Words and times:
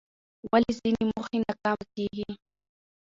ولې 0.51 0.71
ځینې 0.79 1.01
موخې 1.11 1.37
ناکامه 1.45 1.85
کېږي؟ 1.95 2.29